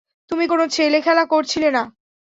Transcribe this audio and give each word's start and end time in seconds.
তুমি 0.31 0.45
কোনো 0.47 0.65
ছেলেখেলা 0.75 1.23
করছিলে 1.25 1.69
না। 1.71 1.83